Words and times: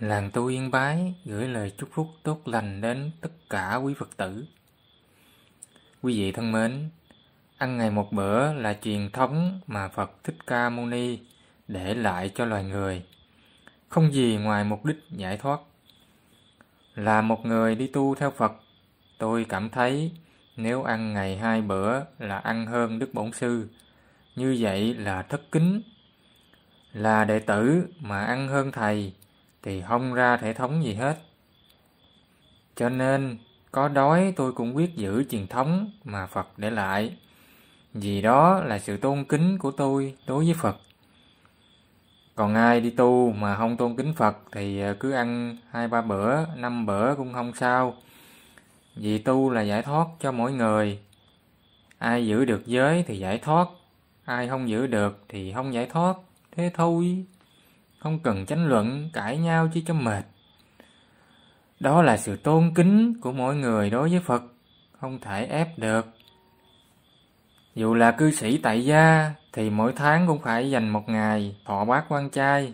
Làng 0.00 0.30
tu 0.30 0.46
Yên 0.46 0.70
Bái 0.70 1.14
gửi 1.24 1.48
lời 1.48 1.72
chúc 1.78 1.88
phúc 1.92 2.08
tốt 2.22 2.48
lành 2.48 2.80
đến 2.80 3.10
tất 3.20 3.30
cả 3.50 3.74
quý 3.74 3.94
Phật 3.94 4.16
tử. 4.16 4.44
Quý 6.02 6.18
vị 6.18 6.32
thân 6.32 6.52
mến, 6.52 6.90
ăn 7.58 7.76
ngày 7.76 7.90
một 7.90 8.12
bữa 8.12 8.52
là 8.52 8.78
truyền 8.82 9.10
thống 9.10 9.60
mà 9.66 9.88
Phật 9.88 10.10
Thích 10.24 10.36
Ca 10.46 10.70
Mâu 10.70 10.86
Ni 10.86 11.18
để 11.68 11.94
lại 11.94 12.30
cho 12.34 12.44
loài 12.44 12.64
người, 12.64 13.02
không 13.88 14.12
gì 14.12 14.36
ngoài 14.36 14.64
mục 14.64 14.84
đích 14.84 14.96
giải 15.10 15.36
thoát. 15.36 15.60
Là 16.94 17.22
một 17.22 17.46
người 17.46 17.74
đi 17.74 17.86
tu 17.86 18.14
theo 18.14 18.30
Phật, 18.30 18.52
tôi 19.18 19.46
cảm 19.48 19.70
thấy 19.70 20.12
nếu 20.56 20.82
ăn 20.82 21.14
ngày 21.14 21.36
hai 21.36 21.62
bữa 21.62 22.00
là 22.18 22.38
ăn 22.38 22.66
hơn 22.66 22.98
Đức 22.98 23.14
Bổn 23.14 23.32
Sư, 23.32 23.68
như 24.36 24.56
vậy 24.60 24.94
là 24.94 25.22
thất 25.22 25.42
kính. 25.52 25.82
Là 26.92 27.24
đệ 27.24 27.38
tử 27.38 27.86
mà 28.00 28.24
ăn 28.24 28.48
hơn 28.48 28.72
thầy 28.72 29.12
thì 29.62 29.82
không 29.88 30.14
ra 30.14 30.36
thể 30.36 30.52
thống 30.52 30.84
gì 30.84 30.94
hết. 30.94 31.18
Cho 32.76 32.88
nên, 32.88 33.38
có 33.72 33.88
đói 33.88 34.32
tôi 34.36 34.52
cũng 34.52 34.76
quyết 34.76 34.96
giữ 34.96 35.24
truyền 35.24 35.46
thống 35.46 35.90
mà 36.04 36.26
Phật 36.26 36.48
để 36.56 36.70
lại. 36.70 37.16
Vì 37.94 38.22
đó 38.22 38.60
là 38.60 38.78
sự 38.78 38.96
tôn 38.96 39.24
kính 39.24 39.58
của 39.58 39.70
tôi 39.70 40.14
đối 40.26 40.44
với 40.44 40.54
Phật. 40.54 40.76
Còn 42.34 42.54
ai 42.54 42.80
đi 42.80 42.90
tu 42.90 43.32
mà 43.32 43.56
không 43.56 43.76
tôn 43.76 43.96
kính 43.96 44.12
Phật 44.12 44.36
thì 44.52 44.80
ờ, 44.80 44.94
cứ 45.00 45.10
ăn 45.12 45.56
hai 45.70 45.88
ba 45.88 46.02
bữa, 46.02 46.46
năm 46.56 46.86
bữa 46.86 47.14
cũng 47.14 47.32
không 47.32 47.52
sao. 47.54 47.94
Vì 48.96 49.18
tu 49.18 49.50
là 49.50 49.62
giải 49.62 49.82
thoát 49.82 50.06
cho 50.20 50.32
mỗi 50.32 50.52
người. 50.52 50.98
Ai 51.98 52.26
giữ 52.26 52.44
được 52.44 52.66
giới 52.66 53.04
thì 53.06 53.18
giải 53.18 53.38
thoát, 53.38 53.68
ai 54.24 54.48
không 54.48 54.68
giữ 54.68 54.86
được 54.86 55.24
thì 55.28 55.52
không 55.52 55.74
giải 55.74 55.86
thoát. 55.86 56.16
Thế 56.56 56.70
thôi 56.74 57.24
không 58.00 58.18
cần 58.18 58.46
tranh 58.46 58.68
luận, 58.68 59.10
cãi 59.12 59.36
nhau 59.36 59.68
chi 59.72 59.84
cho 59.86 59.94
mệt. 59.94 60.24
Đó 61.80 62.02
là 62.02 62.16
sự 62.16 62.36
tôn 62.36 62.72
kính 62.74 63.20
của 63.20 63.32
mỗi 63.32 63.56
người 63.56 63.90
đối 63.90 64.10
với 64.10 64.20
Phật, 64.20 64.42
không 65.00 65.18
thể 65.20 65.46
ép 65.46 65.78
được. 65.78 66.06
Dù 67.74 67.94
là 67.94 68.10
cư 68.10 68.30
sĩ 68.30 68.58
tại 68.58 68.84
gia 68.84 69.34
thì 69.52 69.70
mỗi 69.70 69.92
tháng 69.96 70.26
cũng 70.26 70.38
phải 70.38 70.70
dành 70.70 70.88
một 70.88 71.08
ngày 71.08 71.56
thọ 71.64 71.84
bát 71.84 72.04
quan 72.08 72.30
trai 72.30 72.72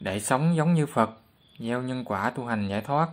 để 0.00 0.20
sống 0.20 0.56
giống 0.56 0.74
như 0.74 0.86
Phật, 0.86 1.10
gieo 1.58 1.82
nhân 1.82 2.04
quả 2.04 2.30
tu 2.30 2.44
hành 2.44 2.68
giải 2.68 2.80
thoát. 2.80 3.08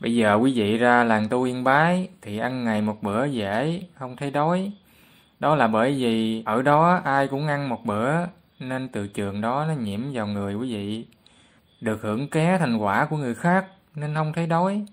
Bây 0.00 0.14
giờ 0.14 0.34
quý 0.34 0.52
vị 0.56 0.78
ra 0.78 1.04
làng 1.04 1.28
tu 1.28 1.42
yên 1.42 1.64
bái 1.64 2.08
thì 2.22 2.38
ăn 2.38 2.64
ngày 2.64 2.82
một 2.82 3.02
bữa 3.02 3.24
dễ, 3.24 3.82
không 3.94 4.16
thấy 4.16 4.30
đói. 4.30 4.72
Đó 5.40 5.54
là 5.54 5.66
bởi 5.66 5.94
vì 5.94 6.42
ở 6.46 6.62
đó 6.62 7.00
ai 7.04 7.28
cũng 7.28 7.46
ăn 7.46 7.68
một 7.68 7.84
bữa 7.84 8.12
nên 8.68 8.88
từ 8.88 9.06
trường 9.08 9.40
đó 9.40 9.64
nó 9.68 9.74
nhiễm 9.74 10.00
vào 10.12 10.26
người 10.26 10.54
quý 10.54 10.74
vị. 10.74 11.06
Được 11.80 12.02
hưởng 12.02 12.28
ké 12.28 12.58
thành 12.58 12.76
quả 12.76 13.06
của 13.06 13.16
người 13.16 13.34
khác 13.34 13.66
nên 13.94 14.14
không 14.14 14.32
thấy 14.32 14.46
đói. 14.46 14.86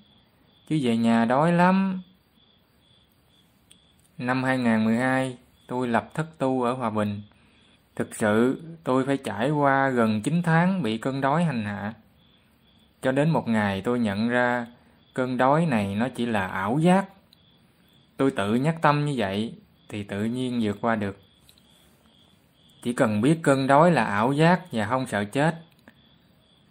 Chứ 0.70 0.80
về 0.81 0.98
nhà 0.98 1.26
đói 1.26 1.52
lắm. 1.52 2.02
Năm 4.17 4.44
2012, 4.44 5.38
tôi 5.67 5.88
lập 5.88 6.09
thất 6.14 6.38
tu 6.38 6.64
ở 6.64 6.73
Hòa 6.73 6.89
Bình. 6.89 7.22
Thực 7.95 8.16
sự, 8.16 8.61
tôi 8.84 9.06
phải 9.06 9.17
trải 9.17 9.50
qua 9.50 9.89
gần 9.89 10.22
9 10.22 10.42
tháng 10.42 10.81
bị 10.81 10.98
cơn 10.98 11.22
đói 11.22 11.44
hành 11.44 11.66
hạ. 11.66 11.94
Cho 13.02 13.11
đến 13.11 13.30
một 13.30 13.48
ngày 13.48 13.81
tôi 13.81 14.00
nhận 14.00 14.30
ra 14.30 14.67
cơn 15.14 15.38
đói 15.38 15.66
này 15.66 15.95
nó 15.95 16.08
chỉ 16.16 16.26
là 16.26 16.48
ảo 16.48 16.80
giác. 16.80 17.06
Tôi 18.17 18.31
tự 18.31 18.56
nhắc 18.56 18.81
tâm 18.81 19.06
như 19.06 19.14
vậy 19.17 19.54
thì 19.89 20.04
tự 20.04 20.23
nhiên 20.23 20.59
vượt 20.64 20.78
qua 20.81 20.95
được. 20.95 21.20
Chỉ 22.84 22.94
cần 22.94 23.22
biết 23.22 23.40
cơn 23.42 23.68
đói 23.68 23.92
là 23.92 24.04
ảo 24.04 24.34
giác 24.34 24.62
và 24.72 24.86
không 24.86 25.08
sợ 25.08 25.24
chết. 25.24 25.56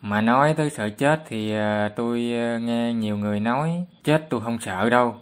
Mà 0.00 0.20
nói 0.20 0.54
tới 0.54 0.70
sợ 0.70 0.88
chết 0.88 1.22
thì 1.28 1.52
ờ, 1.52 1.88
tôi 1.88 2.32
ờ, 2.32 2.58
nghe 2.58 2.92
nhiều 2.92 3.16
người 3.16 3.40
nói 3.40 3.84
chết 4.04 4.26
tôi 4.30 4.40
không 4.40 4.58
sợ 4.60 4.90
đâu. 4.90 5.14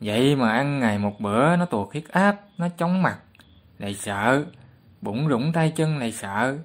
Vậy 0.00 0.36
mà 0.36 0.50
ăn 0.52 0.80
ngày 0.80 0.98
một 0.98 1.20
bữa 1.20 1.56
nó 1.56 1.64
tuột 1.64 1.92
huyết 1.92 2.08
áp, 2.08 2.40
nó 2.58 2.68
chóng 2.68 3.02
mặt, 3.02 3.18
lại 3.78 3.94
sợ, 3.94 4.44
bụng 5.00 5.28
rủng 5.28 5.52
tay 5.52 5.72
chân 5.76 5.98
lại 5.98 6.12
sợ. 6.12 6.58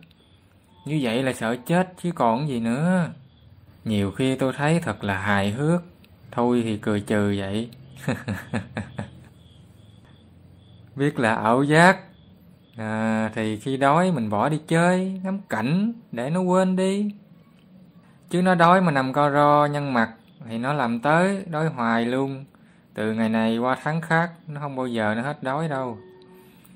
Như 0.85 0.99
vậy 1.01 1.23
là 1.23 1.33
sợ 1.33 1.55
chết 1.65 1.93
chứ 2.03 2.11
còn 2.15 2.47
gì 2.47 2.59
nữa. 2.59 3.09
Nhiều 3.85 4.11
khi 4.11 4.35
tôi 4.35 4.53
thấy 4.53 4.79
thật 4.79 5.03
là 5.03 5.17
hài 5.17 5.51
hước, 5.51 5.83
thôi 6.31 6.61
thì 6.63 6.77
cười 6.77 7.01
trừ 7.01 7.35
vậy. 7.37 7.69
Biết 10.95 11.19
là 11.19 11.35
ảo 11.35 11.63
giác, 11.63 11.99
à, 12.77 13.31
thì 13.35 13.59
khi 13.59 13.77
đói 13.77 14.11
mình 14.11 14.29
bỏ 14.29 14.49
đi 14.49 14.59
chơi 14.67 15.21
ngắm 15.23 15.39
cảnh 15.49 15.93
để 16.11 16.29
nó 16.29 16.41
quên 16.41 16.75
đi. 16.75 17.11
Chứ 18.29 18.41
nó 18.41 18.55
đói 18.55 18.81
mà 18.81 18.91
nằm 18.91 19.13
co 19.13 19.31
ro 19.31 19.65
nhăn 19.65 19.93
mặt 19.93 20.11
thì 20.49 20.57
nó 20.57 20.73
làm 20.73 20.99
tới 20.99 21.45
đói 21.49 21.67
hoài 21.67 22.05
luôn. 22.05 22.45
Từ 22.93 23.13
ngày 23.13 23.29
này 23.29 23.57
qua 23.57 23.77
tháng 23.83 24.01
khác 24.01 24.31
nó 24.47 24.61
không 24.61 24.75
bao 24.75 24.87
giờ 24.87 25.13
nó 25.15 25.21
hết 25.21 25.43
đói 25.43 25.67
đâu. 25.67 25.97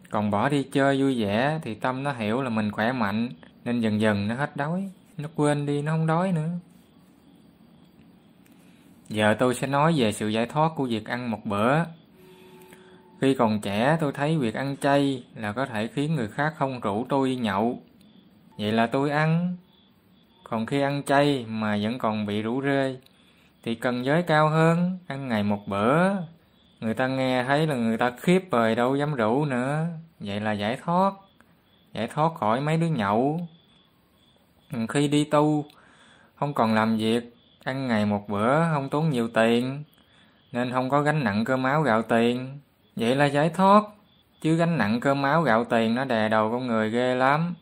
Còn 0.09 0.31
bỏ 0.31 0.49
đi 0.49 0.63
chơi 0.63 1.01
vui 1.01 1.21
vẻ 1.21 1.59
thì 1.63 1.75
tâm 1.75 2.03
nó 2.03 2.11
hiểu 2.11 2.41
là 2.41 2.49
mình 2.49 2.71
khỏe 2.71 2.91
mạnh 2.91 3.29
nên 3.65 3.79
dần 3.79 4.01
dần 4.01 4.27
nó 4.27 4.35
hết 4.35 4.55
đói. 4.55 4.89
Nó 5.17 5.29
quên 5.35 5.65
đi 5.65 5.81
nó 5.81 5.91
không 5.91 6.07
đói 6.07 6.31
nữa. 6.31 6.49
Giờ 9.09 9.35
tôi 9.39 9.55
sẽ 9.55 9.67
nói 9.67 9.93
về 9.97 10.11
sự 10.11 10.27
giải 10.27 10.45
thoát 10.45 10.71
của 10.75 10.85
việc 10.85 11.05
ăn 11.05 11.31
một 11.31 11.45
bữa 11.45 11.75
khi 13.21 13.33
còn 13.33 13.61
trẻ 13.61 13.97
tôi 13.99 14.11
thấy 14.11 14.37
việc 14.37 14.55
ăn 14.55 14.75
chay 14.81 15.23
là 15.35 15.51
có 15.51 15.65
thể 15.65 15.87
khiến 15.87 16.15
người 16.15 16.27
khác 16.27 16.53
không 16.57 16.79
rủ 16.79 17.05
tôi 17.09 17.29
đi 17.29 17.35
nhậu. 17.35 17.81
Vậy 18.57 18.71
là 18.71 18.87
tôi 18.87 19.09
ăn. 19.09 19.55
Còn 20.43 20.65
khi 20.65 20.81
ăn 20.81 21.03
chay 21.03 21.45
mà 21.47 21.77
vẫn 21.81 21.97
còn 21.97 22.25
bị 22.25 22.41
rủ 22.41 22.61
rê 22.61 22.97
thì 23.63 23.75
cần 23.75 24.05
giới 24.05 24.23
cao 24.23 24.49
hơn, 24.49 24.97
ăn 25.07 25.27
ngày 25.27 25.43
một 25.43 25.67
bữa. 25.67 26.11
Người 26.79 26.93
ta 26.93 27.07
nghe 27.07 27.43
thấy 27.43 27.67
là 27.67 27.75
người 27.75 27.97
ta 27.97 28.11
khiếp 28.17 28.51
rồi 28.51 28.75
đâu 28.75 28.95
dám 28.95 29.15
rủ 29.15 29.45
nữa. 29.45 29.85
Vậy 30.19 30.39
là 30.39 30.51
giải 30.51 30.77
thoát. 30.83 31.13
Giải 31.93 32.07
thoát 32.07 32.33
khỏi 32.35 32.61
mấy 32.61 32.77
đứa 32.77 32.87
nhậu. 32.87 33.47
Khi 34.89 35.07
đi 35.07 35.23
tu, 35.23 35.65
không 36.35 36.53
còn 36.53 36.73
làm 36.73 36.97
việc, 36.97 37.35
ăn 37.63 37.87
ngày 37.87 38.05
một 38.05 38.29
bữa 38.29 38.63
không 38.73 38.89
tốn 38.89 39.09
nhiều 39.09 39.27
tiền, 39.27 39.83
nên 40.51 40.71
không 40.71 40.89
có 40.89 41.01
gánh 41.01 41.23
nặng 41.23 41.45
cơm 41.45 41.63
áo 41.63 41.81
gạo 41.81 42.01
tiền 42.01 42.59
Vậy 42.99 43.15
là 43.15 43.25
giải 43.25 43.49
thoát, 43.49 43.83
chứ 44.41 44.55
gánh 44.55 44.77
nặng 44.77 44.99
cơm 44.99 45.23
áo 45.23 45.41
gạo 45.41 45.65
tiền 45.65 45.95
nó 45.95 46.05
đè 46.05 46.29
đầu 46.29 46.51
con 46.51 46.67
người 46.67 46.89
ghê 46.89 47.15
lắm. 47.15 47.55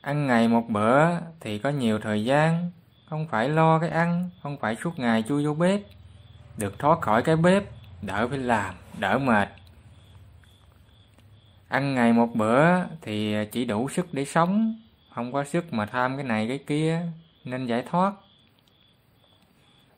Ăn 0.00 0.26
ngày 0.26 0.48
một 0.48 0.68
bữa 0.68 1.04
thì 1.40 1.58
có 1.58 1.70
nhiều 1.70 1.98
thời 1.98 2.24
gian, 2.24 2.70
không 3.10 3.26
phải 3.26 3.48
lo 3.48 3.78
cái 3.78 3.90
ăn, 3.90 4.30
không 4.42 4.56
phải 4.56 4.76
suốt 4.76 4.98
ngày 4.98 5.24
chui 5.28 5.46
vô 5.46 5.54
bếp. 5.54 5.80
Được 6.56 6.78
thoát 6.78 7.00
khỏi 7.00 7.22
cái 7.22 7.36
bếp, 7.36 7.64
đỡ 8.02 8.28
phải 8.28 8.38
làm, 8.38 8.74
đỡ 8.98 9.18
mệt. 9.18 9.48
Ăn 11.68 11.94
ngày 11.94 12.12
một 12.12 12.28
bữa 12.34 12.84
thì 13.02 13.34
chỉ 13.52 13.64
đủ 13.64 13.88
sức 13.88 14.06
để 14.12 14.24
sống, 14.24 14.80
không 15.14 15.32
có 15.32 15.44
sức 15.44 15.72
mà 15.72 15.86
tham 15.86 16.16
cái 16.16 16.24
này 16.24 16.48
cái 16.48 16.58
kia, 16.58 17.00
nên 17.44 17.66
giải 17.66 17.84
thoát. 17.90 18.12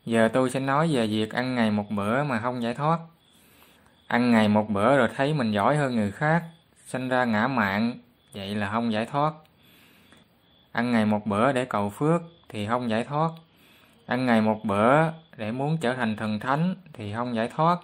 Giờ 0.06 0.28
tôi 0.32 0.50
sẽ 0.50 0.60
nói 0.60 0.88
về 0.92 1.06
việc 1.06 1.32
ăn 1.32 1.54
ngày 1.54 1.70
một 1.70 1.90
bữa 1.90 2.24
mà 2.24 2.40
không 2.40 2.62
giải 2.62 2.74
thoát. 2.74 2.98
Ăn 4.08 4.30
ngày 4.30 4.48
một 4.48 4.70
bữa 4.70 4.96
rồi 4.96 5.08
thấy 5.16 5.34
mình 5.34 5.52
giỏi 5.52 5.76
hơn 5.76 5.96
người 5.96 6.10
khác, 6.10 6.42
sinh 6.86 7.08
ra 7.08 7.24
ngã 7.24 7.48
mạn, 7.48 7.98
vậy 8.34 8.54
là 8.54 8.70
không 8.70 8.92
giải 8.92 9.06
thoát. 9.06 9.32
Ăn 10.72 10.92
ngày 10.92 11.06
một 11.06 11.26
bữa 11.26 11.52
để 11.52 11.64
cầu 11.64 11.90
phước 11.90 12.22
thì 12.48 12.66
không 12.66 12.90
giải 12.90 13.04
thoát. 13.04 13.30
Ăn 14.06 14.26
ngày 14.26 14.40
một 14.40 14.64
bữa 14.64 15.10
để 15.36 15.52
muốn 15.52 15.78
trở 15.80 15.94
thành 15.94 16.16
thần 16.16 16.40
thánh 16.40 16.74
thì 16.92 17.12
không 17.12 17.34
giải 17.34 17.48
thoát. 17.56 17.78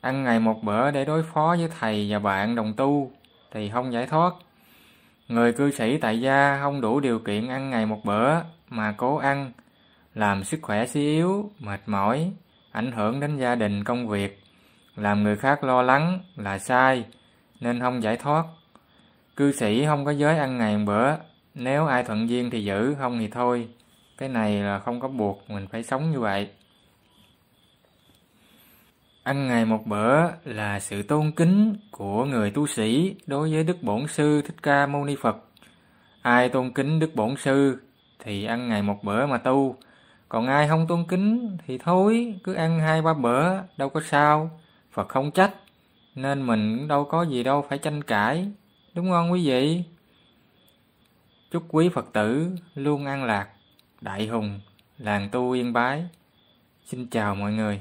Ăn 0.00 0.24
ngày 0.24 0.40
một 0.40 0.62
bữa 0.62 0.90
để 0.90 1.04
đối 1.04 1.22
phó 1.22 1.56
với 1.58 1.68
thầy 1.80 2.06
và 2.10 2.18
bạn 2.18 2.54
đồng 2.54 2.72
tu 2.76 3.12
thì 3.52 3.70
không 3.70 3.92
giải 3.92 4.06
thoát. 4.06 4.34
Người 5.28 5.52
cư 5.52 5.70
sĩ 5.70 5.98
tại 5.98 6.20
gia 6.20 6.58
không 6.62 6.80
đủ 6.80 7.00
điều 7.00 7.18
kiện 7.18 7.48
ăn 7.48 7.70
ngày 7.70 7.86
một 7.86 8.04
bữa 8.04 8.34
mà 8.68 8.94
cố 8.96 9.16
ăn, 9.16 9.52
làm 10.14 10.44
sức 10.44 10.58
khỏe 10.62 10.86
suy 10.86 11.00
yếu, 11.00 11.50
mệt 11.58 11.80
mỏi, 11.86 12.32
ảnh 12.72 12.92
hưởng 12.92 13.20
đến 13.20 13.36
gia 13.36 13.54
đình 13.54 13.84
công 13.84 14.08
việc 14.08 14.43
làm 14.96 15.22
người 15.22 15.36
khác 15.36 15.64
lo 15.64 15.82
lắng 15.82 16.20
là 16.36 16.58
sai, 16.58 17.04
nên 17.60 17.80
không 17.80 18.02
giải 18.02 18.16
thoát. 18.16 18.44
Cư 19.36 19.52
sĩ 19.52 19.84
không 19.86 20.04
có 20.04 20.10
giới 20.10 20.38
ăn 20.38 20.58
ngày 20.58 20.78
một 20.78 20.84
bữa, 20.86 21.16
nếu 21.54 21.86
ai 21.86 22.04
thuận 22.04 22.28
duyên 22.28 22.50
thì 22.50 22.64
giữ, 22.64 22.94
không 22.98 23.18
thì 23.18 23.28
thôi. 23.28 23.68
Cái 24.18 24.28
này 24.28 24.54
là 24.54 24.78
không 24.78 25.00
có 25.00 25.08
buộc, 25.08 25.50
mình 25.50 25.66
phải 25.66 25.82
sống 25.82 26.10
như 26.10 26.20
vậy. 26.20 26.50
Ăn 29.22 29.48
ngày 29.48 29.64
một 29.64 29.86
bữa 29.86 30.30
là 30.44 30.80
sự 30.80 31.02
tôn 31.02 31.30
kính 31.30 31.76
của 31.90 32.24
người 32.24 32.50
tu 32.50 32.66
sĩ 32.66 33.16
đối 33.26 33.52
với 33.52 33.64
đức 33.64 33.82
bổn 33.82 34.06
sư 34.08 34.42
thích 34.42 34.62
ca 34.62 34.86
mâu 34.86 35.04
ni 35.04 35.16
phật. 35.16 35.36
Ai 36.22 36.48
tôn 36.48 36.72
kính 36.72 36.98
đức 36.98 37.14
bổn 37.14 37.36
sư 37.36 37.82
thì 38.18 38.44
ăn 38.44 38.68
ngày 38.68 38.82
một 38.82 38.98
bữa 39.04 39.26
mà 39.26 39.38
tu. 39.38 39.76
Còn 40.28 40.46
ai 40.46 40.68
không 40.68 40.86
tôn 40.86 41.04
kính 41.08 41.56
thì 41.66 41.78
thôi, 41.78 42.34
cứ 42.44 42.54
ăn 42.54 42.80
hai 42.80 43.02
ba 43.02 43.14
bữa, 43.14 43.50
đâu 43.76 43.88
có 43.88 44.00
sao. 44.00 44.50
Phật 44.94 45.08
không 45.08 45.30
trách, 45.30 45.54
nên 46.14 46.46
mình 46.46 46.88
đâu 46.88 47.04
có 47.04 47.22
gì 47.22 47.42
đâu 47.42 47.66
phải 47.68 47.78
tranh 47.78 48.02
cãi, 48.02 48.50
đúng 48.94 49.10
không 49.10 49.32
quý 49.32 49.46
vị? 49.46 49.82
Chúc 51.50 51.64
quý 51.68 51.88
Phật 51.88 52.12
tử 52.12 52.48
luôn 52.74 53.06
an 53.06 53.24
lạc, 53.24 53.48
đại 54.00 54.26
hùng, 54.26 54.60
làng 54.98 55.28
tu 55.32 55.50
yên 55.52 55.72
bái. 55.72 56.04
Xin 56.86 57.06
chào 57.06 57.34
mọi 57.34 57.52
người. 57.52 57.80